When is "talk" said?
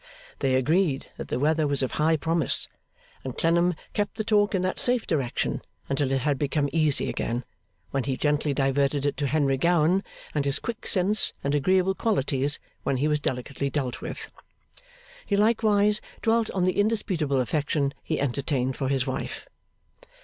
4.23-4.55